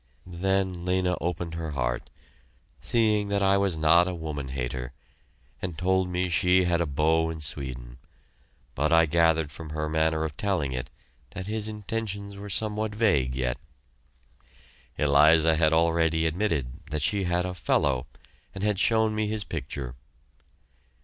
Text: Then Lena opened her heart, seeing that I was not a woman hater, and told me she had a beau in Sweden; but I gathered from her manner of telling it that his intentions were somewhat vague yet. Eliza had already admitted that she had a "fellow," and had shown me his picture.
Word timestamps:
Then 0.25 0.83
Lena 0.83 1.15
opened 1.21 1.53
her 1.53 1.73
heart, 1.77 2.09
seeing 2.81 3.27
that 3.29 3.43
I 3.43 3.57
was 3.57 3.77
not 3.77 4.07
a 4.07 4.15
woman 4.15 4.47
hater, 4.47 4.93
and 5.61 5.77
told 5.77 6.09
me 6.09 6.27
she 6.27 6.63
had 6.63 6.81
a 6.81 6.87
beau 6.87 7.29
in 7.29 7.39
Sweden; 7.39 7.99
but 8.73 8.91
I 8.91 9.05
gathered 9.05 9.51
from 9.51 9.69
her 9.69 9.87
manner 9.87 10.23
of 10.23 10.35
telling 10.35 10.73
it 10.73 10.89
that 11.35 11.45
his 11.45 11.67
intentions 11.67 12.35
were 12.35 12.49
somewhat 12.49 12.95
vague 12.95 13.35
yet. 13.35 13.59
Eliza 14.97 15.55
had 15.55 15.71
already 15.71 16.25
admitted 16.25 16.81
that 16.89 17.03
she 17.03 17.25
had 17.25 17.45
a 17.45 17.53
"fellow," 17.53 18.07
and 18.55 18.63
had 18.63 18.79
shown 18.79 19.13
me 19.13 19.27
his 19.27 19.43
picture. 19.43 19.93